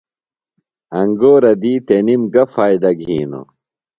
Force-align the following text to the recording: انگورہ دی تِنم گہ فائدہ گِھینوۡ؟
انگورہ 0.99 1.53
دی 1.61 1.73
تِنم 1.87 2.21
گہ 2.33 2.43
فائدہ 2.53 2.91
گِھینوۡ؟ 2.99 3.47